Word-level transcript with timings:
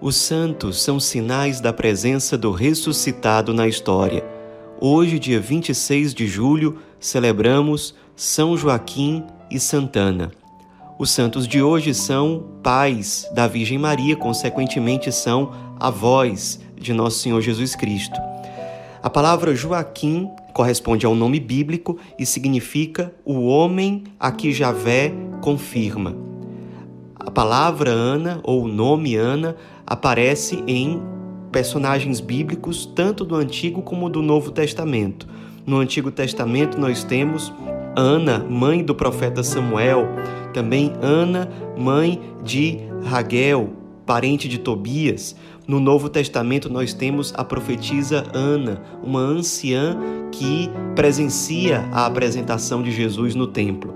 Os 0.00 0.14
santos 0.14 0.80
são 0.80 1.00
sinais 1.00 1.60
da 1.60 1.72
presença 1.72 2.38
do 2.38 2.52
ressuscitado 2.52 3.52
na 3.52 3.66
história. 3.66 4.24
Hoje, 4.80 5.18
dia 5.18 5.40
26 5.40 6.14
de 6.14 6.24
julho, 6.24 6.78
celebramos 7.00 7.96
São 8.14 8.56
Joaquim 8.56 9.24
e 9.50 9.58
Santana. 9.58 10.30
Os 11.00 11.10
santos 11.10 11.48
de 11.48 11.60
hoje 11.60 11.92
são 11.94 12.44
pais 12.62 13.28
da 13.34 13.48
Virgem 13.48 13.76
Maria, 13.76 14.14
consequentemente 14.14 15.10
são 15.10 15.52
avós 15.80 16.60
de 16.76 16.92
nosso 16.92 17.18
Senhor 17.18 17.40
Jesus 17.40 17.74
Cristo. 17.74 18.20
A 19.02 19.10
palavra 19.10 19.52
Joaquim 19.52 20.30
corresponde 20.54 21.06
ao 21.06 21.14
nome 21.16 21.40
bíblico 21.40 21.98
e 22.16 22.24
significa 22.24 23.12
o 23.24 23.46
homem 23.46 24.04
a 24.18 24.30
que 24.30 24.52
Javé 24.52 25.12
confirma. 25.40 26.28
A 27.28 27.30
palavra 27.30 27.90
Ana 27.90 28.40
ou 28.42 28.62
o 28.62 28.68
nome 28.68 29.14
Ana 29.14 29.54
aparece 29.88 30.62
em 30.66 31.00
personagens 31.50 32.20
bíblicos, 32.20 32.84
tanto 32.84 33.24
do 33.24 33.34
Antigo 33.34 33.80
como 33.80 34.10
do 34.10 34.20
Novo 34.20 34.50
Testamento. 34.50 35.26
No 35.66 35.78
Antigo 35.78 36.10
Testamento 36.10 36.78
nós 36.78 37.02
temos 37.02 37.50
Ana, 37.96 38.38
mãe 38.38 38.84
do 38.84 38.94
profeta 38.94 39.42
Samuel, 39.42 40.06
também 40.52 40.92
Ana, 41.00 41.48
mãe 41.76 42.20
de 42.44 42.78
Raguel, 43.02 43.70
parente 44.04 44.46
de 44.46 44.58
Tobias. 44.58 45.34
No 45.66 45.80
Novo 45.80 46.10
Testamento 46.10 46.70
nós 46.70 46.92
temos 46.92 47.32
a 47.34 47.42
profetisa 47.42 48.26
Ana, 48.34 48.82
uma 49.02 49.20
anciã 49.20 49.98
que 50.30 50.70
presencia 50.94 51.88
a 51.90 52.04
apresentação 52.04 52.82
de 52.82 52.90
Jesus 52.90 53.34
no 53.34 53.46
templo. 53.46 53.94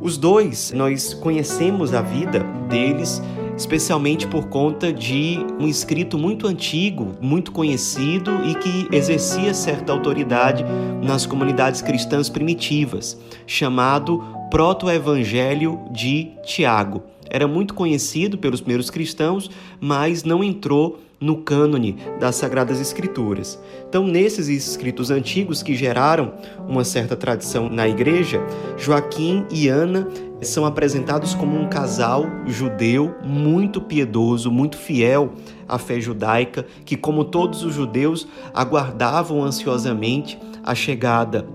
Os 0.00 0.16
dois, 0.16 0.70
nós 0.70 1.14
conhecemos 1.14 1.92
a 1.92 2.00
vida 2.00 2.44
deles 2.68 3.20
especialmente 3.58 4.26
por 4.26 4.46
conta 4.46 4.92
de 4.92 5.44
um 5.58 5.66
escrito 5.66 6.16
muito 6.16 6.46
antigo, 6.46 7.16
muito 7.20 7.50
conhecido 7.50 8.30
e 8.46 8.54
que 8.54 8.88
exercia 8.96 9.52
certa 9.52 9.92
autoridade 9.92 10.64
nas 11.02 11.26
comunidades 11.26 11.82
cristãs 11.82 12.28
primitivas, 12.28 13.18
chamado 13.46 14.24
Proto-Evangelho 14.48 15.80
de 15.90 16.30
Tiago. 16.44 17.02
Era 17.28 17.48
muito 17.48 17.74
conhecido 17.74 18.38
pelos 18.38 18.60
primeiros 18.60 18.90
cristãos, 18.90 19.50
mas 19.80 20.22
não 20.22 20.42
entrou 20.42 21.00
no 21.20 21.38
cânone 21.38 21.96
das 22.20 22.36
Sagradas 22.36 22.80
Escrituras. 22.80 23.58
Então, 23.88 24.06
nesses 24.06 24.48
escritos 24.48 25.10
antigos 25.10 25.62
que 25.62 25.74
geraram 25.74 26.34
uma 26.68 26.84
certa 26.84 27.16
tradição 27.16 27.68
na 27.68 27.88
igreja, 27.88 28.40
Joaquim 28.76 29.44
e 29.50 29.68
Ana 29.68 30.06
são 30.40 30.64
apresentados 30.64 31.34
como 31.34 31.58
um 31.58 31.68
casal 31.68 32.24
judeu 32.46 33.14
muito 33.24 33.80
piedoso, 33.80 34.50
muito 34.50 34.76
fiel 34.76 35.32
à 35.66 35.78
fé 35.78 36.00
judaica, 36.00 36.66
que, 36.84 36.96
como 36.96 37.24
todos 37.24 37.64
os 37.64 37.74
judeus, 37.74 38.26
aguardavam 38.54 39.42
ansiosamente 39.42 40.38
a 40.62 40.74
chegada 40.74 41.46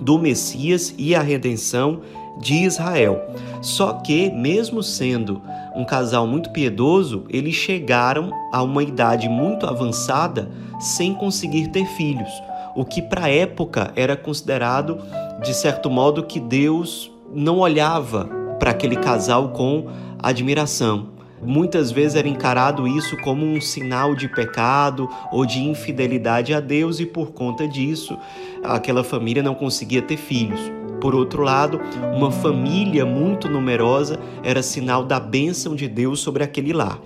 do 0.00 0.18
Messias 0.18 0.94
e 0.98 1.14
a 1.14 1.22
redenção 1.22 2.00
de 2.40 2.54
Israel. 2.54 3.20
Só 3.60 3.94
que, 3.94 4.30
mesmo 4.30 4.82
sendo 4.82 5.42
um 5.74 5.84
casal 5.84 6.26
muito 6.26 6.50
piedoso, 6.50 7.24
eles 7.28 7.54
chegaram 7.54 8.30
a 8.52 8.62
uma 8.62 8.82
idade 8.82 9.28
muito 9.28 9.66
avançada 9.66 10.50
sem 10.78 11.14
conseguir 11.14 11.68
ter 11.68 11.86
filhos, 11.86 12.30
o 12.76 12.84
que 12.84 13.02
para 13.02 13.24
a 13.24 13.30
época 13.30 13.92
era 13.96 14.16
considerado, 14.16 14.98
de 15.42 15.52
certo 15.52 15.90
modo, 15.90 16.22
que 16.22 16.38
Deus 16.38 17.10
não 17.32 17.58
olhava 17.58 18.28
para 18.58 18.70
aquele 18.70 18.96
casal 18.96 19.50
com 19.50 19.86
admiração. 20.18 21.10
Muitas 21.40 21.92
vezes 21.92 22.16
era 22.16 22.26
encarado 22.26 22.88
isso 22.88 23.16
como 23.18 23.46
um 23.46 23.60
sinal 23.60 24.14
de 24.14 24.28
pecado 24.28 25.08
ou 25.30 25.46
de 25.46 25.60
infidelidade 25.60 26.52
a 26.52 26.60
Deus, 26.60 26.98
e 26.98 27.06
por 27.06 27.32
conta 27.32 27.66
disso, 27.68 28.18
aquela 28.64 29.04
família 29.04 29.42
não 29.42 29.54
conseguia 29.54 30.02
ter 30.02 30.16
filhos. 30.16 30.60
Por 31.00 31.14
outro 31.14 31.42
lado, 31.42 31.80
uma 32.12 32.32
família 32.32 33.06
muito 33.06 33.48
numerosa 33.48 34.18
era 34.42 34.62
sinal 34.62 35.04
da 35.04 35.20
bênção 35.20 35.76
de 35.76 35.86
Deus 35.86 36.18
sobre 36.18 36.42
aquele 36.42 36.72
lar. 36.72 36.98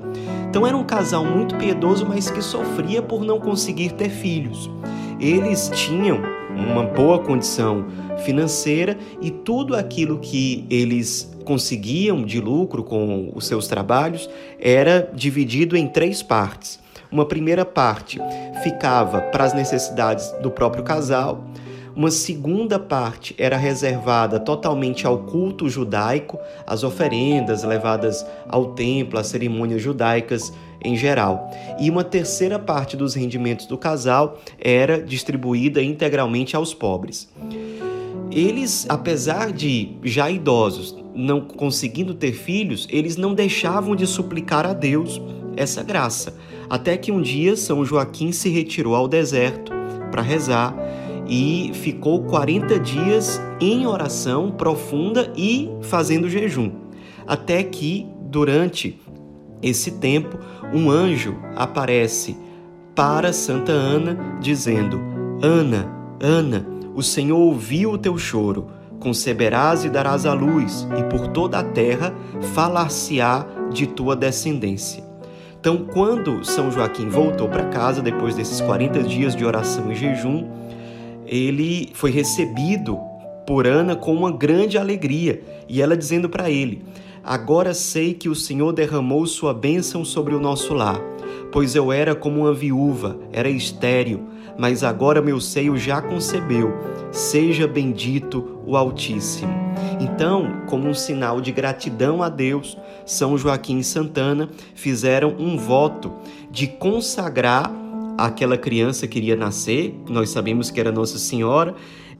Então 0.48 0.66
era 0.66 0.76
um 0.76 0.84
casal 0.84 1.24
muito 1.24 1.56
piedoso, 1.56 2.06
mas 2.06 2.30
que 2.30 2.40
sofria 2.40 3.02
por 3.02 3.22
não 3.22 3.38
conseguir 3.38 3.92
ter 3.92 4.08
filhos. 4.08 4.70
Eles 5.20 5.70
tinham 5.74 6.20
uma 6.56 6.84
boa 6.84 7.18
condição 7.18 7.86
financeira 8.24 8.96
e 9.20 9.30
tudo 9.30 9.74
aquilo 9.74 10.18
que 10.18 10.64
eles 10.70 11.30
conseguiam 11.44 12.22
de 12.22 12.40
lucro 12.40 12.82
com 12.82 13.32
os 13.34 13.46
seus 13.46 13.66
trabalhos 13.66 14.28
era 14.60 15.10
dividido 15.14 15.76
em 15.76 15.88
três 15.88 16.22
partes. 16.22 16.80
Uma 17.10 17.26
primeira 17.26 17.64
parte 17.64 18.18
ficava 18.62 19.20
para 19.20 19.44
as 19.44 19.52
necessidades 19.52 20.30
do 20.40 20.50
próprio 20.50 20.82
casal, 20.82 21.44
uma 21.94 22.10
segunda 22.10 22.78
parte 22.78 23.34
era 23.38 23.56
reservada 23.56 24.40
totalmente 24.40 25.06
ao 25.06 25.18
culto 25.18 25.68
judaico, 25.68 26.38
às 26.66 26.82
oferendas 26.82 27.62
levadas 27.62 28.24
ao 28.48 28.72
templo, 28.72 29.18
às 29.18 29.26
cerimônias 29.26 29.82
judaicas 29.82 30.52
em 30.84 30.96
geral. 30.96 31.50
E 31.78 31.90
uma 31.90 32.02
terceira 32.02 32.58
parte 32.58 32.96
dos 32.96 33.14
rendimentos 33.14 33.66
do 33.66 33.76
casal 33.76 34.38
era 34.58 35.02
distribuída 35.02 35.82
integralmente 35.82 36.56
aos 36.56 36.74
pobres. 36.74 37.28
Eles, 38.30 38.86
apesar 38.88 39.52
de 39.52 39.90
já 40.02 40.30
idosos, 40.30 40.96
não 41.14 41.42
conseguindo 41.42 42.14
ter 42.14 42.32
filhos, 42.32 42.88
eles 42.90 43.16
não 43.16 43.34
deixavam 43.34 43.94
de 43.94 44.06
suplicar 44.06 44.64
a 44.64 44.72
Deus 44.72 45.20
essa 45.54 45.82
graça. 45.82 46.34
Até 46.70 46.96
que 46.96 47.12
um 47.12 47.20
dia 47.20 47.54
São 47.54 47.84
Joaquim 47.84 48.32
se 48.32 48.48
retirou 48.48 48.94
ao 48.94 49.06
deserto 49.06 49.70
para 50.10 50.22
rezar 50.22 50.74
e 51.26 51.70
ficou 51.74 52.22
40 52.24 52.78
dias 52.78 53.40
em 53.60 53.86
oração 53.86 54.50
profunda 54.50 55.32
e 55.36 55.70
fazendo 55.82 56.28
jejum. 56.28 56.70
Até 57.26 57.62
que, 57.62 58.06
durante 58.22 59.00
esse 59.62 59.92
tempo, 59.92 60.38
um 60.72 60.90
anjo 60.90 61.36
aparece 61.54 62.36
para 62.94 63.32
Santa 63.32 63.72
Ana, 63.72 64.38
dizendo: 64.40 65.00
Ana, 65.42 65.88
Ana, 66.20 66.66
o 66.94 67.02
Senhor 67.02 67.38
ouviu 67.38 67.92
o 67.92 67.98
teu 67.98 68.18
choro, 68.18 68.66
conceberás 68.98 69.84
e 69.84 69.88
darás 69.88 70.26
à 70.26 70.34
luz, 70.34 70.86
e 70.98 71.02
por 71.04 71.28
toda 71.28 71.58
a 71.58 71.64
terra 71.64 72.12
falar-se-á 72.54 73.46
de 73.72 73.86
tua 73.86 74.14
descendência. 74.14 75.04
Então, 75.58 75.86
quando 75.92 76.44
São 76.44 76.72
Joaquim 76.72 77.08
voltou 77.08 77.48
para 77.48 77.66
casa, 77.66 78.02
depois 78.02 78.34
desses 78.34 78.60
40 78.60 79.00
dias 79.04 79.36
de 79.36 79.44
oração 79.44 79.92
e 79.92 79.94
jejum, 79.94 80.48
ele 81.32 81.88
foi 81.94 82.10
recebido 82.10 83.00
por 83.46 83.66
Ana 83.66 83.96
com 83.96 84.14
uma 84.14 84.30
grande 84.30 84.76
alegria, 84.76 85.42
e 85.66 85.80
ela 85.80 85.96
dizendo 85.96 86.28
para 86.28 86.50
ele: 86.50 86.84
Agora 87.24 87.72
sei 87.72 88.12
que 88.12 88.28
o 88.28 88.34
Senhor 88.34 88.70
derramou 88.72 89.26
sua 89.26 89.54
bênção 89.54 90.04
sobre 90.04 90.34
o 90.34 90.40
nosso 90.40 90.74
lar, 90.74 91.00
pois 91.50 91.74
eu 91.74 91.90
era 91.90 92.14
como 92.14 92.40
uma 92.40 92.52
viúva, 92.52 93.18
era 93.32 93.48
estéril, 93.48 94.28
mas 94.58 94.84
agora 94.84 95.22
meu 95.22 95.40
seio 95.40 95.78
já 95.78 96.02
concebeu. 96.02 96.70
Seja 97.10 97.66
bendito 97.66 98.60
o 98.66 98.76
Altíssimo. 98.76 99.52
Então, 100.00 100.64
como 100.66 100.86
um 100.86 100.94
sinal 100.94 101.40
de 101.40 101.50
gratidão 101.50 102.22
a 102.22 102.28
Deus, 102.28 102.76
São 103.06 103.38
Joaquim 103.38 103.78
e 103.78 103.84
Santana 103.84 104.50
fizeram 104.74 105.34
um 105.38 105.56
voto 105.56 106.12
de 106.50 106.66
consagrar 106.66 107.81
aquela 108.18 108.56
criança 108.56 109.06
que 109.06 109.18
iria 109.18 109.36
nascer, 109.36 109.94
nós 110.08 110.30
sabemos 110.30 110.70
que 110.70 110.80
era 110.80 110.92
Nossa 110.92 111.18
Senhora, 111.18 111.74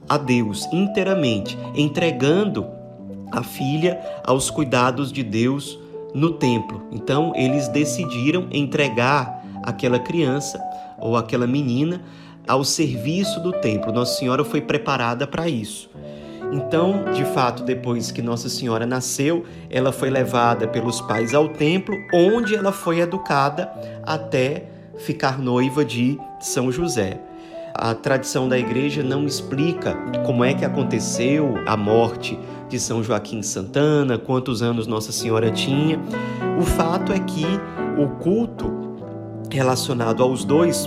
a 0.08 0.18
Deus 0.18 0.66
inteiramente, 0.72 1.56
entregando 1.74 2.66
a 3.30 3.42
filha 3.42 3.98
aos 4.24 4.50
cuidados 4.50 5.12
de 5.12 5.22
Deus 5.22 5.78
no 6.14 6.32
templo. 6.32 6.82
Então 6.92 7.32
eles 7.34 7.68
decidiram 7.68 8.46
entregar 8.50 9.42
aquela 9.62 9.98
criança 9.98 10.60
ou 10.98 11.16
aquela 11.16 11.46
menina 11.46 12.02
ao 12.46 12.64
serviço 12.64 13.40
do 13.40 13.52
templo. 13.52 13.92
Nossa 13.92 14.18
Senhora 14.18 14.44
foi 14.44 14.60
preparada 14.60 15.26
para 15.26 15.48
isso. 15.48 15.90
Então, 16.52 17.10
de 17.14 17.24
fato, 17.24 17.62
depois 17.62 18.10
que 18.10 18.20
Nossa 18.20 18.48
Senhora 18.50 18.84
nasceu, 18.84 19.44
ela 19.70 19.90
foi 19.90 20.10
levada 20.10 20.68
pelos 20.68 21.00
pais 21.00 21.32
ao 21.32 21.48
templo, 21.48 21.96
onde 22.12 22.54
ela 22.54 22.70
foi 22.70 23.00
educada 23.00 23.72
até 24.02 24.71
ficar 24.98 25.38
noiva 25.38 25.84
de 25.84 26.18
São 26.40 26.70
José. 26.70 27.20
A 27.74 27.94
tradição 27.94 28.48
da 28.48 28.58
igreja 28.58 29.02
não 29.02 29.24
explica 29.24 29.94
como 30.26 30.44
é 30.44 30.52
que 30.52 30.64
aconteceu 30.64 31.54
a 31.66 31.76
morte 31.76 32.38
de 32.68 32.78
São 32.78 33.02
Joaquim 33.02 33.42
Santana, 33.42 34.18
quantos 34.18 34.62
anos 34.62 34.86
Nossa 34.86 35.10
Senhora 35.10 35.50
tinha. 35.50 35.98
O 36.60 36.62
fato 36.62 37.12
é 37.12 37.18
que 37.18 37.46
o 37.98 38.08
culto 38.22 38.70
relacionado 39.50 40.22
aos 40.22 40.44
dois 40.44 40.86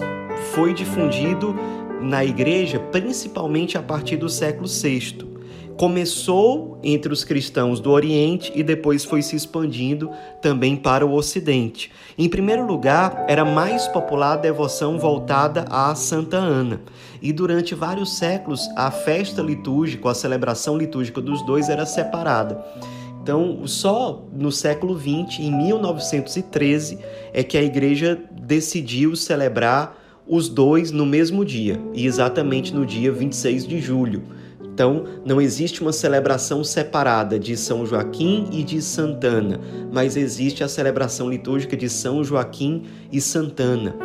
foi 0.54 0.74
difundido 0.74 1.56
na 2.02 2.24
igreja 2.24 2.80
principalmente 2.80 3.78
a 3.78 3.82
partir 3.82 4.18
do 4.18 4.30
século 4.30 4.68
VI, 4.68 5.35
começou 5.78 6.80
entre 6.84 7.12
os 7.12 7.24
cristãos 7.24 7.80
do 7.80 7.92
Oriente 7.92 8.52
e 8.56 8.64
depois 8.64 9.04
foi 9.04 9.22
se 9.22 9.36
expandindo 9.36 10.10
também 10.42 10.76
para 10.76 11.06
o 11.06 11.14
Ocidente. 11.14 11.92
Em 12.18 12.30
primeiro 12.30 12.66
lugar, 12.66 13.26
era 13.28 13.44
mais 13.44 13.88
popular 13.88 14.34
a 14.34 14.38
devoção 14.38 14.98
voltada 14.98 15.66
a 15.70 15.94
Santa 15.96 16.38
Ana, 16.38 16.82
e 17.22 17.34
durante 17.34 17.76
vários 17.76 18.18
séculos 18.18 18.70
a 18.76 18.90
festa 18.90 19.42
litúrgica, 19.42 20.10
a 20.10 20.14
celebração 20.14 20.78
litúrgica 20.78 21.22
dos 21.22 21.46
dois 21.46 21.70
era 21.70 21.86
separada. 21.86 22.64
Então, 23.22 23.66
só 23.66 24.24
no 24.32 24.52
século 24.52 24.98
XX, 24.98 25.40
em 25.40 25.52
1913, 25.52 27.00
é 27.34 27.44
que 27.44 27.58
a 27.58 27.64
igreja 27.64 28.20
decidiu 28.32 29.16
celebrar 29.16 29.98
os 30.28 30.48
dois 30.48 30.92
no 30.92 31.06
mesmo 31.06 31.44
dia, 31.44 31.80
e 31.94 32.06
exatamente 32.06 32.74
no 32.74 32.86
dia 32.86 33.12
26 33.12 33.68
de 33.68 33.80
julho. 33.82 34.24
Então, 34.76 35.06
não 35.24 35.40
existe 35.40 35.82
uma 35.82 35.94
celebração 35.94 36.62
separada 36.62 37.40
de 37.40 37.56
São 37.56 37.86
Joaquim 37.86 38.50
e 38.52 38.62
de 38.62 38.82
Santana, 38.82 39.58
mas 39.90 40.18
existe 40.18 40.66
a 40.66 40.68
celebração 40.68 41.30
litúrgica 41.30 41.78
de 41.78 41.90
São 41.90 42.22
Joaquim 42.26 42.84
e 43.10 43.22
Santana, 43.22 43.96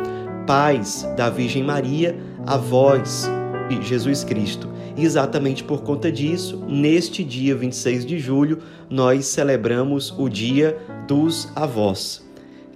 pais 0.47 1.05
da 1.17 1.29
Virgem 1.29 1.61
Maria, 1.61 2.15
avós 2.47 3.29
de 3.67 3.85
Jesus 3.85 4.23
Cristo. 4.23 4.69
E 4.95 5.03
exatamente 5.03 5.61
por 5.61 5.81
conta 5.81 6.09
disso, 6.09 6.63
neste 6.65 7.21
dia 7.21 7.53
26 7.53 8.05
de 8.05 8.17
julho, 8.17 8.59
nós 8.89 9.25
celebramos 9.25 10.15
o 10.17 10.29
Dia 10.29 10.77
dos 11.05 11.49
Avós. 11.53 12.25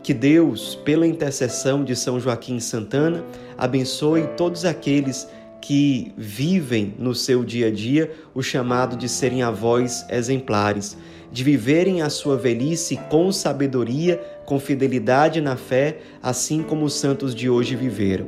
Que 0.03 0.13
Deus, 0.13 0.75
pela 0.83 1.07
intercessão 1.07 1.81
de 1.81 1.95
São 1.95 2.19
Joaquim 2.19 2.57
e 2.57 2.61
Santana, 2.61 3.23
abençoe 3.57 4.27
todos 4.35 4.65
aqueles 4.65 5.29
que 5.65 6.13
vivem 6.15 6.93
no 6.99 7.15
seu 7.15 7.43
dia 7.43 7.69
a 7.69 7.71
dia 7.71 8.11
o 8.35 8.43
chamado 8.43 8.95
de 8.95 9.09
serem 9.09 9.41
avós 9.41 10.05
exemplares, 10.11 10.95
de 11.31 11.43
viverem 11.43 12.03
a 12.03 12.09
sua 12.11 12.37
velhice 12.37 12.97
com 13.09 13.31
sabedoria, 13.31 14.21
com 14.45 14.59
fidelidade 14.59 15.41
na 15.41 15.55
fé, 15.55 15.97
assim 16.21 16.61
como 16.61 16.85
os 16.85 16.93
santos 16.93 17.33
de 17.33 17.49
hoje 17.49 17.75
viveram. 17.75 18.27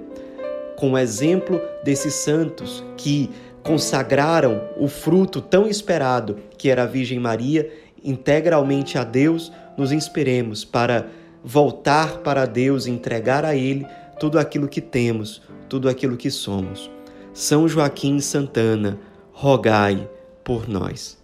Com 0.78 0.94
o 0.94 0.98
exemplo 0.98 1.62
desses 1.84 2.16
santos 2.16 2.84
que 2.98 3.30
consagraram 3.62 4.70
o 4.76 4.88
fruto 4.88 5.40
tão 5.40 5.68
esperado 5.68 6.40
que 6.58 6.72
era 6.72 6.84
a 6.84 6.88
Virgem 6.88 7.20
Maria 7.20 7.72
integralmente 8.04 8.98
a 8.98 9.04
Deus, 9.04 9.52
nos 9.78 9.92
inspiremos 9.92 10.66
para 10.66 11.06
voltar 11.44 12.18
para 12.24 12.48
Deus, 12.48 12.88
entregar 12.88 13.46
a 13.46 13.56
Ele 13.56 13.86
tudo 14.20 14.40
aquilo 14.40 14.68
que 14.68 14.82
temos, 14.82 15.44
tudo 15.70 15.88
aquilo 15.88 16.18
que 16.18 16.32
somos. 16.32 16.97
São 17.38 17.68
Joaquim 17.68 18.20
Santana, 18.20 18.98
rogai 19.32 20.10
por 20.44 20.68
nós. 20.68 21.16